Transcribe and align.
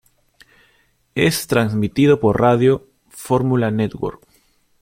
Es 1.13 1.45
transmitido 1.45 2.19
por 2.19 2.41
Radio 2.41 2.89
Formula 3.09 3.69
Network. 3.69 4.27